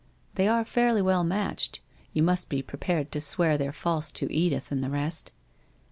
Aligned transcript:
They 0.33 0.47
are 0.47 0.65
fairly 0.65 1.03
well 1.03 1.23
matched. 1.23 1.79
You 2.11 2.23
must 2.23 2.49
be 2.49 2.63
pre 2.63 2.77
pared 2.79 3.11
to 3.11 3.21
swear 3.21 3.55
they're 3.55 3.71
false 3.71 4.11
to 4.13 4.33
Edith 4.33 4.71
and 4.71 4.83
the 4.83 4.89
rest.' 4.89 5.31